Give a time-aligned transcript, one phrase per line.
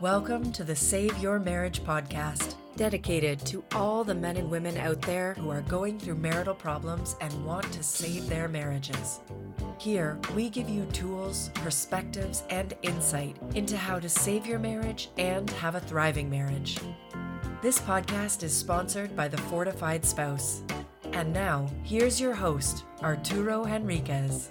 [0.00, 5.02] Welcome to the Save Your Marriage podcast, dedicated to all the men and women out
[5.02, 9.20] there who are going through marital problems and want to save their marriages.
[9.76, 15.50] Here, we give you tools, perspectives, and insight into how to save your marriage and
[15.50, 16.78] have a thriving marriage.
[17.60, 20.62] This podcast is sponsored by the Fortified Spouse.
[21.12, 24.48] And now, here's your host, Arturo Henriquez.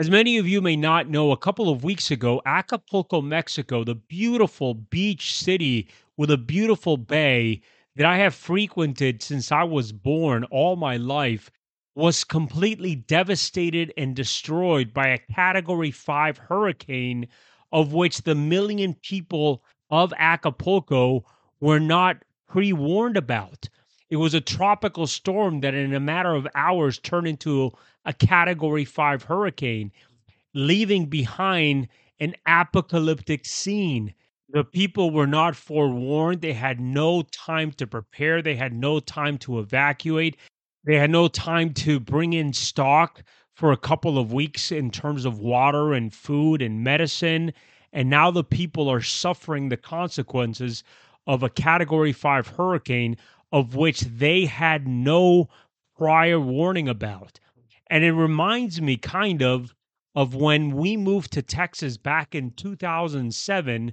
[0.00, 3.96] As many of you may not know, a couple of weeks ago, Acapulco, Mexico, the
[3.96, 7.60] beautiful beach city with a beautiful bay
[7.96, 11.50] that I have frequented since I was born all my life,
[11.94, 17.28] was completely devastated and destroyed by a Category 5 hurricane,
[17.70, 21.26] of which the million people of Acapulco
[21.60, 23.68] were not pre warned about.
[24.10, 27.72] It was a tropical storm that, in a matter of hours, turned into
[28.04, 29.92] a category five hurricane,
[30.52, 34.12] leaving behind an apocalyptic scene.
[34.48, 36.40] The people were not forewarned.
[36.40, 38.42] They had no time to prepare.
[38.42, 40.36] They had no time to evacuate.
[40.84, 43.22] They had no time to bring in stock
[43.54, 47.52] for a couple of weeks in terms of water and food and medicine.
[47.92, 50.82] And now the people are suffering the consequences
[51.26, 53.16] of a category five hurricane
[53.52, 55.48] of which they had no
[55.96, 57.40] prior warning about.
[57.88, 59.74] And it reminds me kind of
[60.14, 63.92] of when we moved to Texas back in 2007.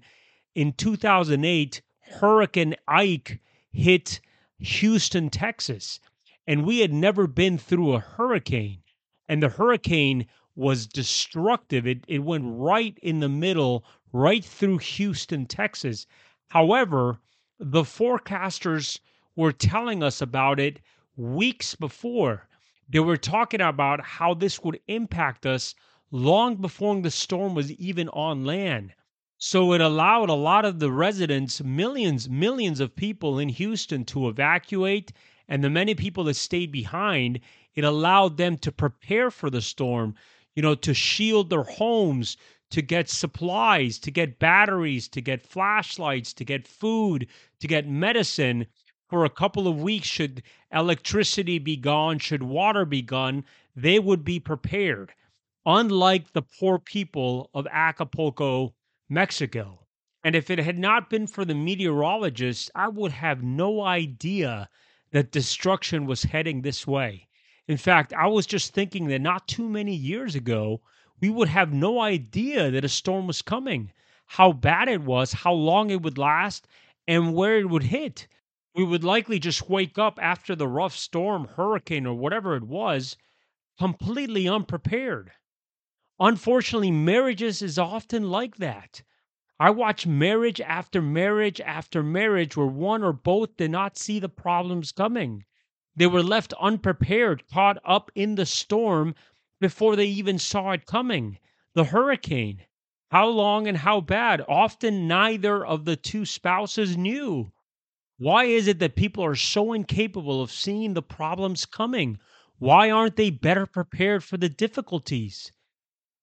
[0.56, 3.40] In 2008, Hurricane Ike
[3.72, 4.20] hit
[4.60, 6.00] Houston, Texas,
[6.48, 8.82] and we had never been through a hurricane.
[9.28, 10.26] And the hurricane
[10.56, 11.86] was destructive.
[11.86, 16.08] It, it went right in the middle, right through Houston, Texas.
[16.48, 17.20] However,
[17.60, 19.00] the forecasters
[19.38, 20.82] were telling us about it
[21.16, 22.50] weeks before.
[22.90, 25.76] They were talking about how this would impact us
[26.10, 28.94] long before the storm was even on land.
[29.38, 34.28] So it allowed a lot of the residents, millions, millions of people in Houston to
[34.28, 35.14] evacuate.
[35.48, 37.40] And the many people that stayed behind,
[37.76, 40.16] it allowed them to prepare for the storm,
[40.56, 42.38] you know, to shield their homes,
[42.72, 47.28] to get supplies, to get batteries, to get flashlights, to get food,
[47.60, 48.66] to get medicine
[49.08, 53.46] for a couple of weeks should electricity be gone, should water be gone,
[53.76, 55.14] they would be prepared.
[55.66, 58.74] Unlike the poor people of Acapulco,
[59.08, 59.86] Mexico.
[60.24, 64.68] And if it had not been for the meteorologists, I would have no idea
[65.12, 67.30] that destruction was heading this way.
[67.66, 70.82] In fact, I was just thinking that not too many years ago,
[71.22, 73.94] we would have no idea that a storm was coming,
[74.26, 76.68] how bad it was, how long it would last,
[77.08, 78.28] and where it would hit
[78.78, 83.18] we would likely just wake up after the rough storm, hurricane, or whatever it was,
[83.80, 85.32] completely unprepared.
[86.20, 89.02] Unfortunately, marriages is often like that.
[89.60, 94.30] I watch marriage after marriage after marriage where one or both did not see the
[94.30, 95.46] problems coming.
[95.96, 99.16] They were left unprepared, caught up in the storm
[99.60, 101.40] before they even saw it coming.
[101.74, 102.62] The hurricane.
[103.10, 104.46] How long and how bad?
[104.48, 107.52] Often neither of the two spouses knew.
[108.20, 112.18] Why is it that people are so incapable of seeing the problems coming?
[112.58, 115.52] Why aren't they better prepared for the difficulties?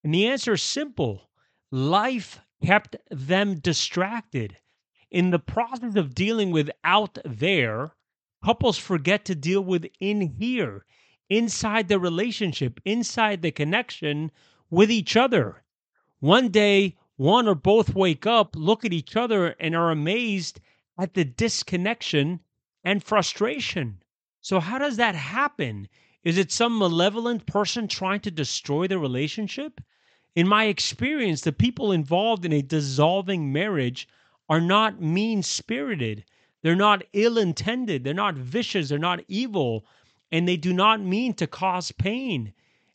[0.03, 1.31] And the answer is simple
[1.71, 4.57] life kept them distracted.
[5.11, 7.95] In the process of dealing with out there,
[8.45, 10.85] couples forget to deal with in here,
[11.31, 14.33] inside the relationship, inside the connection
[14.69, 15.63] with each other.
[16.19, 20.61] One day, one or both wake up, look at each other, and are amazed
[20.99, 22.41] at the disconnection
[22.85, 24.03] and frustration.
[24.41, 25.89] So, how does that happen?
[26.23, 29.81] Is it some malevolent person trying to destroy the relationship?
[30.35, 34.09] In my experience, the people involved in a dissolving marriage
[34.49, 36.25] are not mean spirited.
[36.63, 38.05] They're not ill intended.
[38.05, 38.89] They're not vicious.
[38.89, 39.85] They're not evil.
[40.33, 42.53] And they do not mean to cause pain.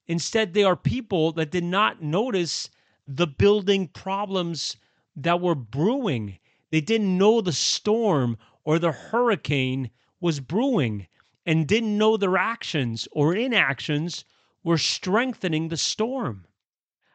[0.07, 2.69] Instead, they are people that did not notice
[3.07, 4.75] the building problems
[5.15, 6.39] that were brewing
[6.71, 9.89] they didn't know the storm or the hurricane
[10.19, 11.07] was brewing
[11.45, 14.23] and didn't know their actions or inactions
[14.63, 16.45] were strengthening the storm.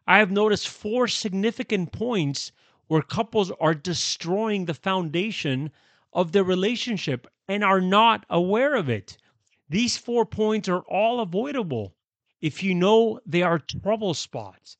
[0.06, 2.52] I have noticed four significant points
[2.88, 5.70] where couples are destroying the foundation
[6.12, 9.16] of their relationship and are not aware of it.
[9.68, 11.94] These four points are all avoidable
[12.40, 14.76] if you know they are trouble spots.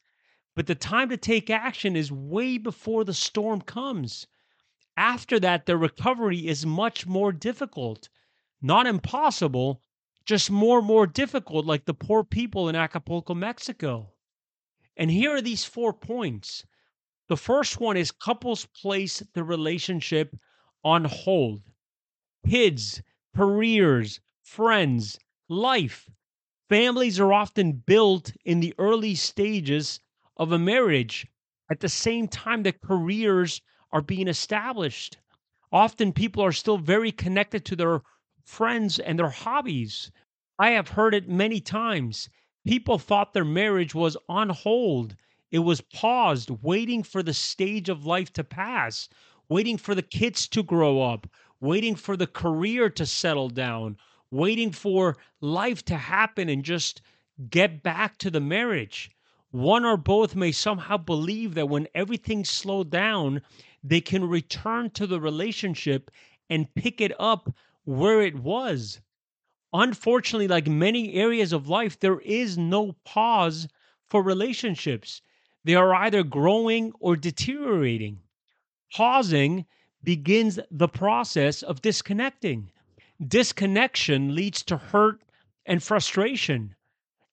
[0.55, 4.27] But the time to take action is way before the storm comes.
[4.97, 8.09] After that, the recovery is much more difficult.
[8.63, 9.83] Not impossible,
[10.25, 14.13] just more and more difficult, like the poor people in Acapulco, Mexico.
[14.97, 16.65] And here are these four points.
[17.29, 20.37] The first one is couples place the relationship
[20.85, 21.63] on hold.
[22.47, 23.03] Kids,
[23.35, 25.19] careers, friends,
[25.49, 26.09] life.
[26.69, 30.01] Families are often built in the early stages
[30.37, 31.27] of a marriage
[31.71, 33.61] at the same time that careers
[33.95, 35.17] are being established.
[35.73, 38.03] Often people are still very connected to their
[38.45, 40.11] friends and their hobbies.
[40.59, 42.29] I have heard it many times.
[42.67, 45.17] People thought their marriage was on hold.
[45.53, 49.09] It was paused, waiting for the stage of life to pass,
[49.49, 51.29] waiting for the kids to grow up,
[51.61, 53.97] waiting for the career to settle down,
[54.31, 57.01] waiting for life to happen and just
[57.49, 59.11] get back to the marriage.
[59.53, 63.41] One or both may somehow believe that when everything slowed down,
[63.85, 66.11] they can return to the relationship
[66.49, 67.55] and pick it up
[67.85, 69.01] where it was.
[69.75, 73.69] Unfortunately, like many areas of life, there is no pause
[74.07, 75.21] for relationships.
[75.65, 78.21] They are either growing or deteriorating.
[78.93, 79.67] Pausing
[80.03, 82.71] begins the process of disconnecting.
[83.27, 85.21] Disconnection leads to hurt
[85.67, 86.75] and frustration.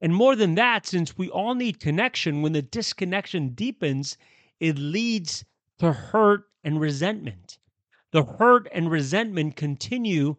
[0.01, 4.18] And more than that, since we all need connection, when the disconnection deepens,
[4.59, 5.45] it leads
[5.81, 7.57] to hurt and resentment.
[8.12, 10.36] The hurt and resentment continue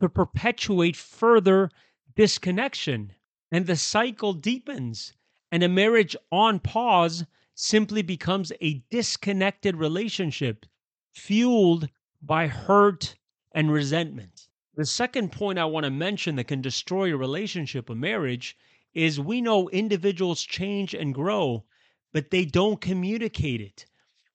[0.00, 1.68] to perpetuate further
[2.14, 3.12] disconnection,
[3.50, 5.12] and the cycle deepens.
[5.50, 7.24] And a marriage on pause
[7.56, 10.64] simply becomes a disconnected relationship
[11.10, 11.88] fueled
[12.22, 13.16] by hurt
[13.50, 14.46] and resentment.
[14.76, 18.56] The second point I want to mention that can destroy a relationship, a marriage,
[18.92, 21.64] is we know individuals change and grow,
[22.12, 23.86] but they don't communicate it.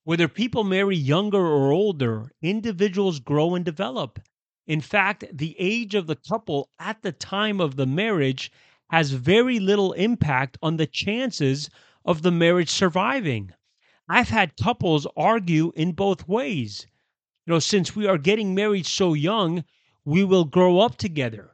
[0.06, 4.20] Whether people marry younger or older, individuals grow and develop.
[4.66, 8.52] In fact, the age of the couple at the time of the marriage
[8.90, 11.70] has very little impact on the chances
[12.06, 13.52] of the marriage surviving.
[14.08, 16.88] I've had couples argue in both ways.
[17.46, 19.64] You know, since we are getting married so young,
[20.06, 21.52] we will grow up together.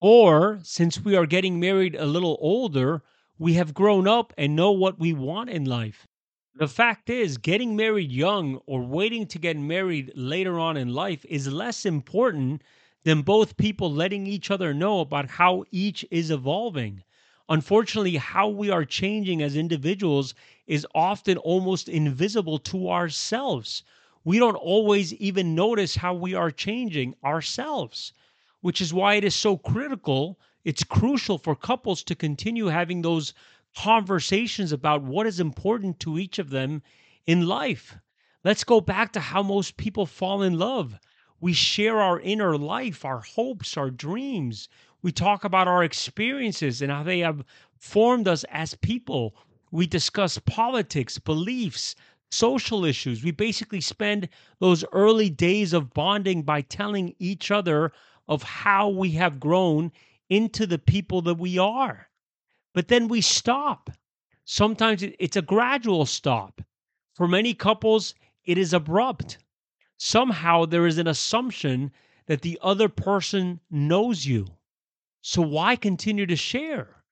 [0.00, 3.02] Or since we are getting married a little older,
[3.38, 6.06] we have grown up and know what we want in life.
[6.56, 11.24] The fact is, getting married young or waiting to get married later on in life
[11.26, 12.62] is less important
[13.04, 17.04] than both people letting each other know about how each is evolving.
[17.48, 20.34] Unfortunately, how we are changing as individuals
[20.66, 23.84] is often almost invisible to ourselves.
[24.24, 28.12] We don't always even notice how we are changing ourselves
[28.60, 30.38] which is why it is so critical.
[30.64, 33.32] It's crucial for couples to continue having those
[33.76, 36.82] conversations about what is important to each of them
[37.26, 37.96] in life.
[38.42, 40.98] Let's go back to how most people fall in love.
[41.40, 44.68] We share our inner life, our hopes, our dreams.
[45.02, 47.44] We talk about our experiences and how they have
[47.78, 49.36] formed us as people.
[49.70, 51.94] We discuss politics, beliefs,
[52.30, 53.22] social issues.
[53.22, 54.28] We basically spend
[54.58, 57.92] those early days of bonding by telling each other
[58.26, 59.92] of how we have grown
[60.30, 62.08] into the people that we are.
[62.76, 63.88] But then we stop.
[64.44, 66.60] Sometimes it's a gradual stop.
[67.14, 68.14] For many couples,
[68.44, 69.38] it is abrupt.
[69.96, 71.90] Somehow there is an assumption
[72.26, 74.58] that the other person knows you.
[75.22, 77.02] So why continue to share?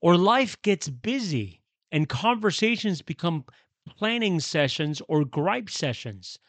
[0.00, 1.62] Or life gets busy
[1.92, 3.44] and conversations become
[3.86, 6.40] planning sessions or gripe sessions.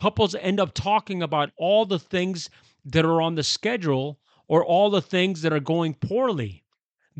[0.00, 2.50] Couples end up talking about all the things
[2.84, 6.59] that are on the schedule or all the things that are going poorly.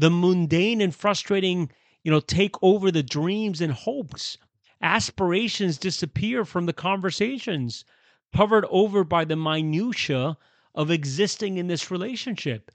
[0.01, 1.71] The mundane and frustrating,
[2.03, 4.39] you know, take over the dreams and hopes.
[4.81, 7.85] Aspirations disappear from the conversations,
[8.35, 10.39] covered over by the minutia
[10.75, 12.71] of existing in this relationship.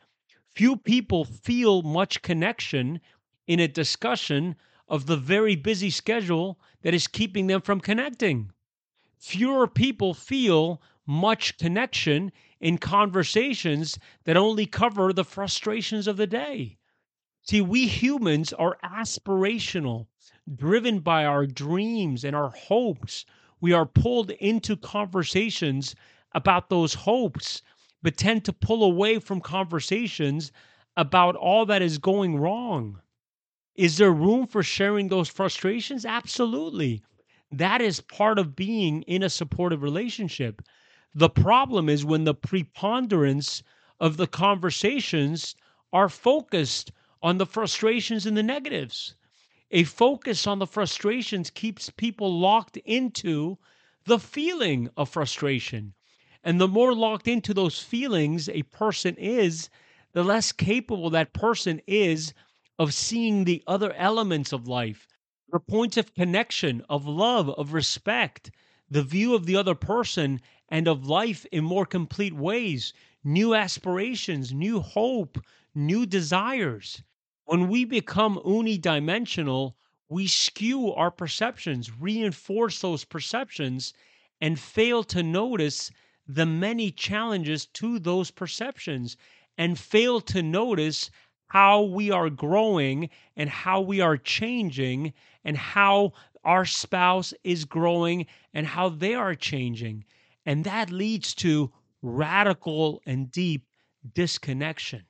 [0.52, 3.02] Few people feel much connection
[3.48, 4.56] in a discussion
[4.88, 8.52] of the very busy schedule that is keeping them from connecting.
[9.18, 16.78] Fewer people feel much connection in conversations that only cover the frustrations of the day.
[17.48, 20.08] See, we humans are aspirational,
[20.56, 23.24] driven by our dreams and our hopes.
[23.62, 25.96] We are pulled into conversations
[26.34, 27.62] about those hopes,
[28.02, 30.52] but tend to pull away from conversations
[30.98, 33.00] about all that is going wrong.
[33.76, 36.04] Is there room for sharing those frustrations?
[36.04, 37.04] Absolutely.
[37.52, 40.64] That is part of being in a supportive relationship.
[41.14, 43.62] The problem is when the preponderance
[44.00, 45.56] of the conversations
[45.94, 46.92] are focused
[47.26, 49.16] on the frustrations and the negatives.
[49.72, 53.58] A focus on the frustrations keeps people locked into
[54.06, 55.96] the feeling of frustration.
[56.44, 59.72] And the more locked into those feelings a person is,
[60.14, 62.32] the less capable that person is
[62.78, 65.08] of seeing the other elements of life,
[65.50, 68.52] the points of connection, of love, of respect,
[68.88, 70.40] the view of the other person
[70.70, 77.02] and of life in more complete ways, new aspirations, new hope, new desires.
[77.46, 79.76] When we become unidimensional,
[80.10, 83.94] we skew our perceptions, reinforce those perceptions,
[84.42, 85.92] and fail to notice
[86.28, 89.16] the many challenges to those perceptions
[89.58, 91.12] and fail to notice
[91.48, 98.26] how we are growing and how we are changing and how our spouse is growing
[98.54, 100.04] and how they are changing.
[100.46, 101.72] And that leads to
[102.02, 103.68] radical and deep
[104.14, 105.04] disconnection.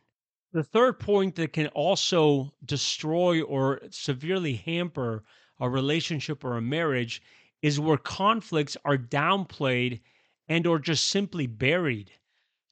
[0.55, 5.25] The third point that can also destroy or severely hamper
[5.59, 7.21] a relationship or a marriage
[7.61, 9.99] is where conflicts are downplayed
[10.47, 12.09] and or just simply buried.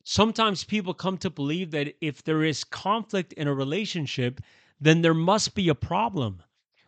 [0.02, 4.40] Sometimes people come to believe that if there is conflict in a relationship,
[4.80, 6.42] then there must be a problem.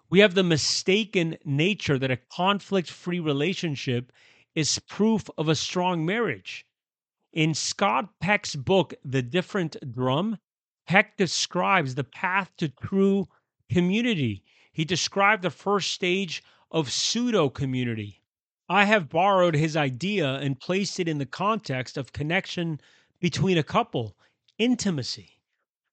[0.09, 4.13] We have the mistaken nature that a conflict free relationship
[4.53, 6.65] is proof of a strong marriage.
[7.33, 10.37] In Scott Peck's book, The Different Drum,
[10.85, 13.27] Peck describes the path to true
[13.69, 14.43] community.
[14.71, 18.21] He described the first stage of pseudo community.
[18.67, 22.79] I have borrowed his idea and placed it in the context of connection
[23.19, 24.17] between a couple,
[24.57, 25.39] intimacy.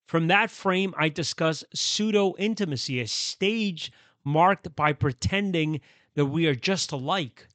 [0.05, 3.91] From that frame, I discuss pseudo intimacy, a stage
[4.23, 5.81] marked by pretending
[6.15, 7.47] that we are just alike.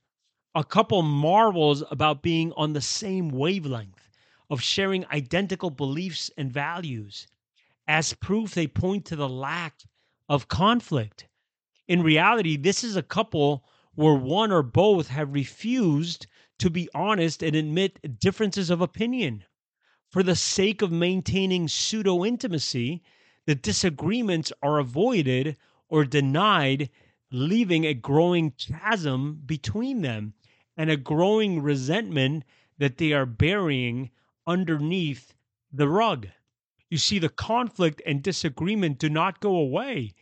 [0.55, 4.08] A couple marvels about being on the same wavelength,
[4.51, 7.27] of sharing identical beliefs and values.
[7.87, 9.83] As proof, they point to the lack
[10.29, 11.29] of conflict.
[11.87, 13.65] In reality, this is a couple
[13.95, 16.27] where one or both have refused
[16.59, 19.45] to be honest and admit differences of opinion
[20.11, 23.03] for the sake of maintaining pseudo intimacy,
[23.45, 25.57] the disagreements are avoided
[25.89, 26.89] or denied,
[27.31, 30.33] leaving a growing chasm between them
[30.77, 32.45] and a growing resentment
[32.79, 34.11] that they are burying
[34.49, 35.35] underneath
[35.71, 36.27] the rug.
[36.89, 40.15] You see, the conflict and disagreement do not go away,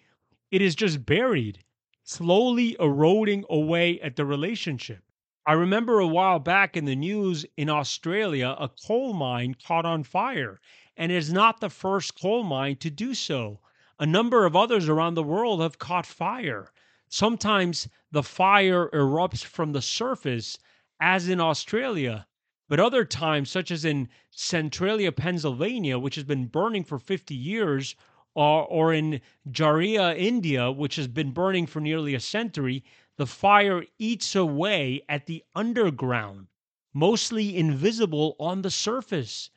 [0.50, 1.64] it is just buried,
[2.02, 5.02] slowly eroding away at the relationship.
[5.47, 10.02] I remember a while back in the news in Australia, a coal mine caught on
[10.02, 10.61] fire,
[10.97, 13.61] and it is not the first coal mine to do so.
[14.00, 16.73] A number of others around the world have caught fire.
[17.09, 20.59] Sometimes the fire erupts from the surface,
[21.00, 22.26] as in Australia,
[22.68, 27.94] but other times, such as in Centralia, Pennsylvania, which has been burning for 50 years,
[28.35, 32.85] or, or in Jharia, India, which has been burning for nearly a century,
[33.16, 36.49] the fire eats away at the underground,
[36.92, 39.50] mostly invisible on the surface.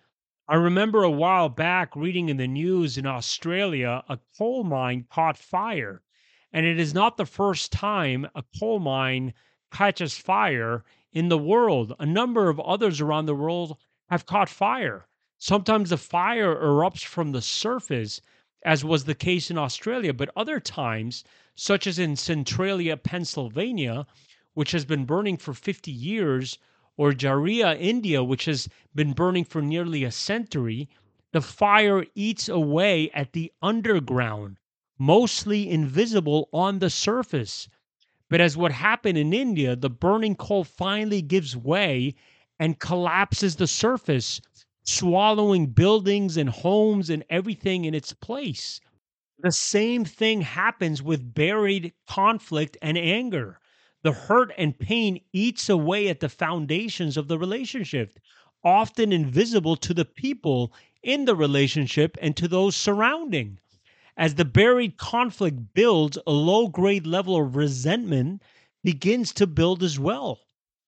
[0.47, 5.37] I remember a while back reading in the news in Australia a coal mine caught
[5.37, 6.01] fire,
[6.53, 9.33] and it is not the first time a coal mine
[9.71, 11.93] catches fire in the world.
[11.99, 13.77] A number of others around the world
[14.09, 15.07] have caught fire.
[15.37, 18.21] Sometimes the fire erupts from the surface,
[18.63, 21.23] as was the case in Australia, but other times
[21.55, 24.05] such as in Centralia, Pennsylvania,
[24.53, 26.57] which has been burning for 50 years,
[26.97, 30.89] or Jharia, India, which has been burning for nearly a century,
[31.31, 34.57] the fire eats away at the underground,
[34.97, 37.69] mostly invisible on the surface.
[38.29, 42.15] But as what happened in India, the burning coal finally gives way
[42.59, 44.41] and collapses the surface,
[44.83, 48.79] swallowing buildings and homes and everything in its place.
[49.39, 53.59] The same thing happens with buried conflict and anger.
[54.03, 58.19] The hurt and pain eats away at the foundations of the relationship,
[58.63, 63.59] often invisible to the people in the relationship and to those surrounding.
[64.19, 68.41] As the buried conflict builds, a low grade level of resentment
[68.83, 70.41] begins to build as well.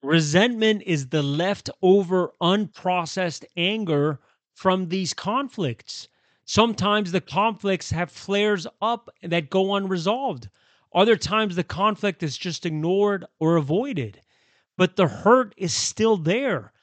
[0.04, 4.20] Resentment is the leftover, unprocessed anger
[4.54, 6.10] from these conflicts.
[6.44, 10.50] Sometimes the conflicts have flares up that go unresolved.
[10.94, 14.20] Other times the conflict is just ignored or avoided.
[14.76, 16.74] But the hurt is still there.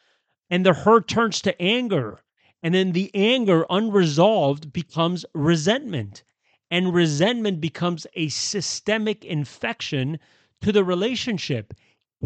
[0.49, 2.21] And the hurt turns to anger.
[2.62, 6.23] And then the anger unresolved becomes resentment.
[6.70, 10.18] And resentment becomes a systemic infection
[10.60, 11.75] to the relationship,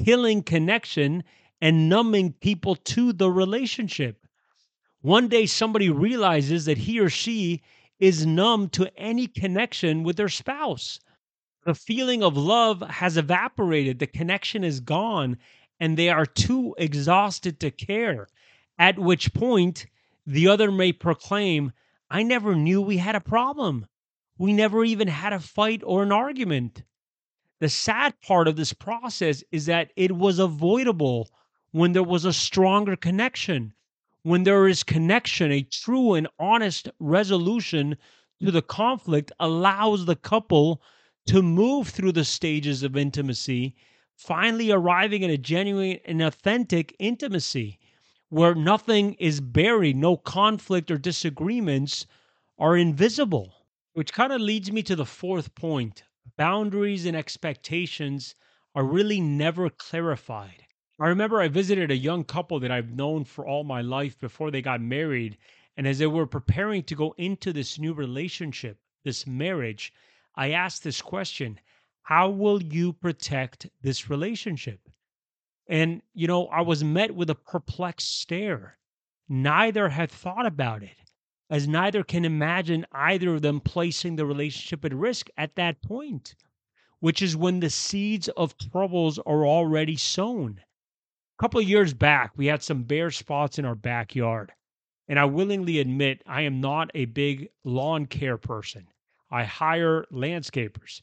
[0.05, 1.23] killing connection
[1.61, 4.27] and numbing people to the relationship.
[5.01, 7.63] One day, somebody realizes that he or she
[7.99, 10.99] is numb to any connection with their spouse.
[11.65, 15.39] The feeling of love has evaporated, the connection is gone,
[15.79, 18.27] and they are too exhausted to care.
[18.79, 19.87] At which point,
[20.27, 21.73] the other may proclaim,
[22.11, 23.87] I never knew we had a problem.
[24.43, 26.83] We never even had a fight or an argument.
[27.61, 31.31] The sad part of this process is that it was avoidable
[31.71, 33.73] when there was a stronger connection.
[34.25, 37.97] When there is connection, a true and honest resolution
[38.43, 40.83] to the conflict allows the couple
[41.27, 43.77] to move through the stages of intimacy,
[44.17, 47.79] finally arriving at a genuine and authentic intimacy
[48.29, 52.09] where nothing is buried, no conflict or disagreements
[52.59, 53.55] are invisible.
[53.95, 56.05] Which kind of leads me to the fourth point
[56.39, 58.35] boundaries and expectations
[58.75, 60.65] are really never clarified.
[60.99, 64.51] I remember I visited a young couple that I've known for all my life before
[64.51, 65.37] they got married.
[65.77, 69.93] And as they were preparing to go into this new relationship, this marriage,
[70.35, 71.61] I asked this question
[72.03, 74.89] How will you protect this relationship?
[75.69, 78.79] And, you know, I was met with a perplexed stare.
[79.29, 81.02] Neither had thought about it
[81.53, 86.35] as neither can imagine either of them placing the relationship at risk at that point,
[86.99, 90.59] which is when the seeds of troubles are already sown.
[90.59, 94.51] A couple of years back, we had some bare spots in our backyard,
[95.07, 98.89] and I willingly admit I am not a big lawn care person.
[99.31, 101.03] I hire landscapers.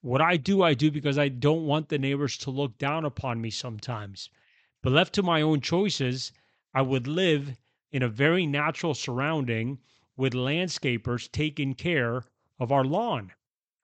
[0.00, 3.40] What I do, I do because I don't want the neighbors to look down upon
[3.40, 4.28] me sometimes.
[4.82, 6.32] But left to my own choices,
[6.74, 7.56] I would live
[7.94, 9.78] in a very natural surrounding
[10.16, 12.24] with landscapers taking care
[12.58, 13.30] of our lawn.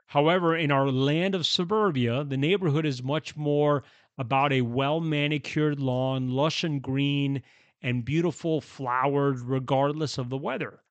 [0.06, 3.84] However, in our land of suburbia, the neighborhood is much more
[4.18, 7.40] about a well manicured lawn, lush and green,
[7.80, 10.82] and beautiful flowered, regardless of the weather.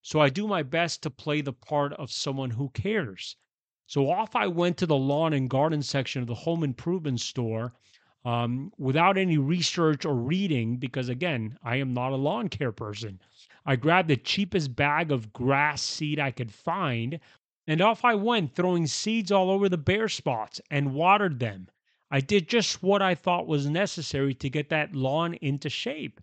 [0.00, 3.34] So I do my best to play the part of someone who cares.
[3.88, 7.74] So off I went to the lawn and garden section of the home improvement store
[8.28, 13.22] um, without any research or reading, because again, I am not a lawn care person.
[13.64, 17.20] I grabbed the cheapest bag of grass seed I could find,
[17.66, 21.68] and off I went, throwing seeds all over the bare spots and watered them.
[22.10, 26.20] I did just what I thought was necessary to get that lawn into shape.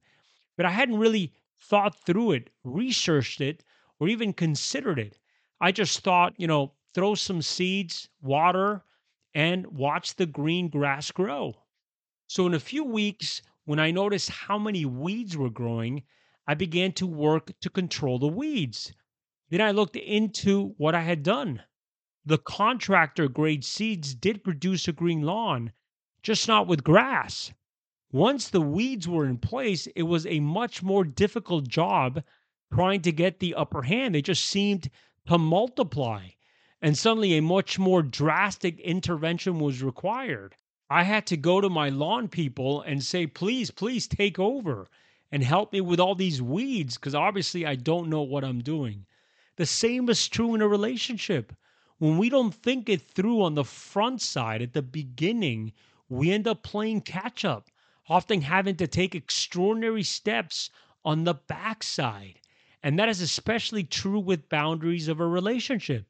[0.57, 3.63] But I hadn't really thought through it, researched it,
[3.99, 5.17] or even considered it.
[5.59, 8.83] I just thought, you know, throw some seeds, water,
[9.33, 11.55] and watch the green grass grow.
[12.27, 16.03] So, in a few weeks, when I noticed how many weeds were growing,
[16.47, 18.93] I began to work to control the weeds.
[19.49, 21.61] Then I looked into what I had done.
[22.25, 25.71] The contractor grade seeds did produce a green lawn,
[26.23, 27.53] just not with grass.
[28.11, 32.23] Once the weeds were in place, it was a much more difficult job
[32.73, 34.15] trying to get the upper hand.
[34.15, 34.89] They just seemed
[35.27, 36.29] to multiply,
[36.81, 40.55] and suddenly a much more drastic intervention was required.
[40.89, 44.87] I had to go to my lawn people and say, please, please take over
[45.31, 49.07] and help me with all these weeds because obviously I don't know what I'm doing.
[49.55, 51.55] The same is true in a relationship.
[51.97, 55.73] When we don't think it through on the front side at the beginning,
[56.07, 57.71] we end up playing catch up,
[58.07, 60.69] often having to take extraordinary steps
[61.03, 62.39] on the backside.
[62.83, 66.05] And that is especially true with boundaries of a relationship.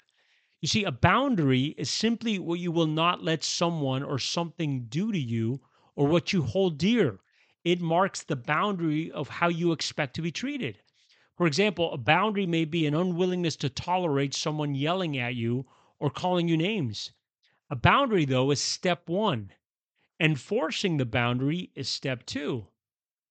[0.65, 5.11] You see, a boundary is simply what you will not let someone or something do
[5.11, 5.61] to you
[5.95, 7.19] or what you hold dear.
[7.63, 10.79] It marks the boundary of how you expect to be treated.
[11.37, 15.67] For example, a boundary may be an unwillingness to tolerate someone yelling at you
[15.99, 17.11] or calling you names.
[17.69, 19.51] A boundary, though, is step one.
[20.19, 22.65] Enforcing the boundary is step two.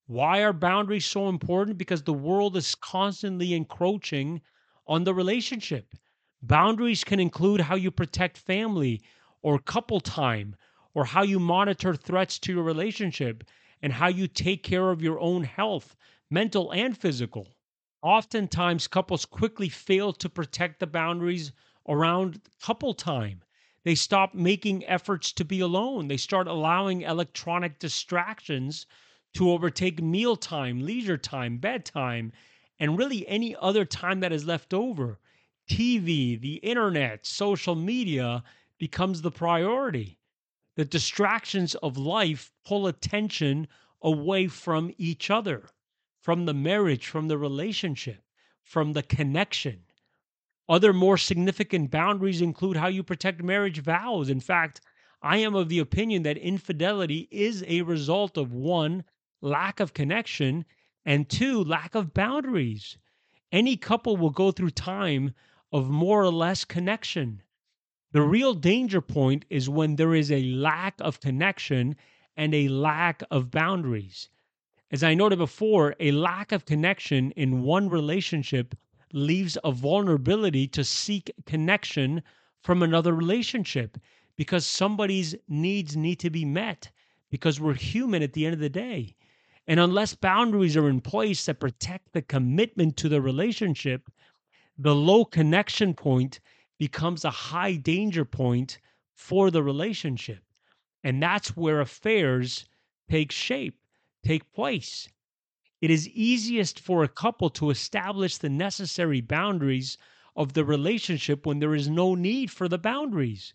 [0.06, 1.78] Why are boundaries so important?
[1.78, 4.40] Because the world is constantly encroaching
[4.86, 5.96] on the relationship.
[6.46, 9.00] Boundaries can include how you protect family
[9.40, 10.54] or couple time,
[10.92, 13.44] or how you monitor threats to your relationship,
[13.80, 15.96] and how you take care of your own health,
[16.30, 17.56] mental and physical.
[18.02, 21.50] Oftentimes, couples quickly fail to protect the boundaries
[21.88, 23.42] around couple time.
[23.82, 26.08] They stop making efforts to be alone.
[26.08, 28.84] They start allowing electronic distractions
[29.32, 32.32] to overtake mealtime, leisure time, bedtime,
[32.78, 35.18] and really any other time that is left over.
[35.68, 38.42] TV, the internet, social media
[38.78, 40.18] becomes the priority.
[40.76, 43.68] The distractions of life pull attention
[44.02, 45.68] away from each other,
[46.20, 48.22] from the marriage, from the relationship,
[48.62, 49.84] from the connection.
[50.68, 54.28] Other more significant boundaries include how you protect marriage vows.
[54.28, 54.80] In fact,
[55.22, 59.04] I am of the opinion that infidelity is a result of one,
[59.40, 60.64] lack of connection,
[61.04, 62.98] and two, lack of boundaries.
[63.52, 65.34] Any couple will go through time
[65.74, 67.42] of more or less connection.
[68.12, 68.30] The hmm.
[68.30, 71.96] real danger point is when there is a lack of connection
[72.36, 74.28] and a lack of boundaries.
[74.92, 78.76] As I noted before, a lack of connection in one relationship
[79.12, 82.22] leaves a vulnerability to seek connection
[82.62, 83.98] from another relationship
[84.36, 86.92] because somebody's needs need to be met
[87.30, 89.16] because we're human at the end of the day.
[89.66, 94.08] And unless boundaries are in place that protect the commitment to the relationship,
[94.76, 96.40] the low connection point
[96.78, 98.78] becomes a high danger point
[99.14, 100.42] for the relationship.
[101.02, 102.66] And that's where affairs
[103.08, 103.78] take shape,
[104.24, 105.08] take place.
[105.80, 109.98] It is easiest for a couple to establish the necessary boundaries
[110.34, 113.52] of the relationship when there is no need for the boundaries.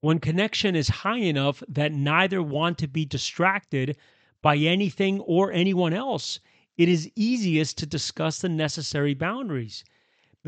[0.00, 3.96] When connection is high enough that neither want to be distracted
[4.42, 6.40] by anything or anyone else,
[6.76, 9.84] it is easiest to discuss the necessary boundaries.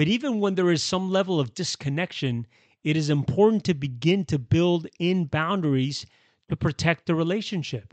[0.00, 2.46] But even when there is some level of disconnection,
[2.82, 6.06] it is important to begin to build in boundaries
[6.48, 7.92] to protect the relationship.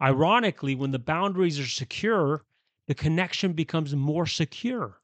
[0.00, 2.46] Ironically, when the boundaries are secure,
[2.86, 5.02] the connection becomes more secure.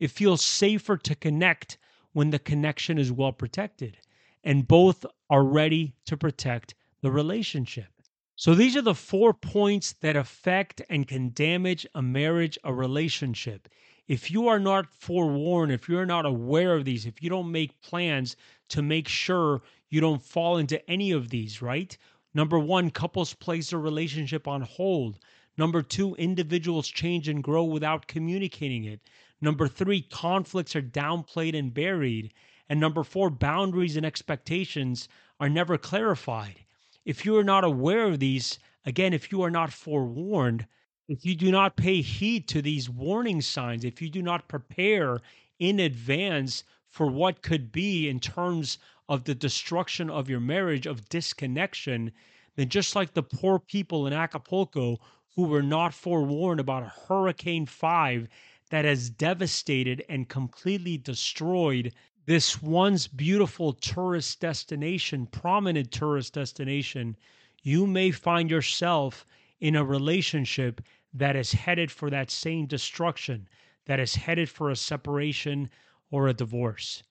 [0.00, 1.78] It feels safer to connect
[2.12, 3.98] when the connection is well protected,
[4.42, 8.02] and both are ready to protect the relationship.
[8.34, 13.68] So, these are the four points that affect and can damage a marriage, a relationship
[14.08, 17.80] if you are not forewarned, if you're not aware of these, if you don't make
[17.82, 18.36] plans
[18.70, 21.96] to make sure you don't fall into any of these, right?
[22.32, 25.18] Number one, couples place their relationship on hold.
[25.58, 29.00] Number two, individuals change and grow without communicating it.
[29.40, 32.32] Number three, conflicts are downplayed and buried.
[32.68, 36.64] And number four, boundaries and expectations are never clarified.
[37.04, 40.66] If you are not aware of these, again, if you are not forewarned,
[41.08, 45.18] if you do not pay heed to these warning signs, if you do not prepare
[45.58, 48.76] in advance for what could be in terms
[49.08, 52.12] of the destruction of your marriage, of disconnection,
[52.56, 54.98] then just like the poor people in Acapulco
[55.34, 58.28] who were not forewarned about Hurricane 5
[58.68, 61.94] that has devastated and completely destroyed
[62.26, 67.16] this once beautiful tourist destination, prominent tourist destination,
[67.62, 69.24] you may find yourself
[69.60, 70.82] in a relationship
[71.14, 73.48] that is headed for that same destruction,
[73.86, 75.70] that is headed for a separation
[76.10, 77.02] or a divorce.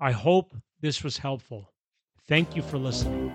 [0.00, 1.72] I hope this was helpful.
[2.26, 3.32] Thank you for listening.